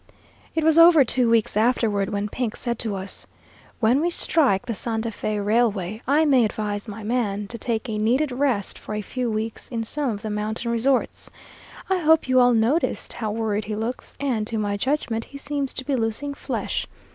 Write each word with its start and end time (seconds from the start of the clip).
"It 0.55 0.63
was 0.63 0.79
over 0.79 1.05
two 1.05 1.29
weeks 1.29 1.55
afterward 1.55 2.09
when 2.09 2.27
Pink 2.27 2.55
said 2.55 2.79
to 2.79 2.95
us, 2.95 3.27
'When 3.79 4.01
we 4.01 4.09
strike 4.09 4.65
the 4.65 4.73
Santa 4.73 5.09
Fé 5.11 5.45
Railway, 5.45 6.01
I 6.07 6.25
may 6.25 6.43
advise 6.43 6.87
my 6.87 7.03
man 7.03 7.45
to 7.49 7.59
take 7.59 7.87
a 7.87 7.99
needed 7.99 8.31
rest 8.31 8.79
for 8.79 8.95
a 8.95 9.03
few 9.03 9.29
weeks 9.29 9.69
in 9.69 9.83
some 9.83 10.09
of 10.09 10.23
the 10.23 10.31
mountain 10.31 10.71
resorts. 10.71 11.29
I 11.87 11.97
hope 11.97 12.27
you 12.27 12.39
all 12.39 12.55
noticed 12.55 13.13
how 13.13 13.29
worried 13.29 13.65
he 13.65 13.75
looks, 13.75 14.15
and, 14.19 14.47
to 14.47 14.57
my 14.57 14.75
judgment, 14.75 15.25
he 15.25 15.37
seems 15.37 15.71
to 15.75 15.85
be 15.85 15.95
losing 15.95 16.33
flesh. 16.33 16.87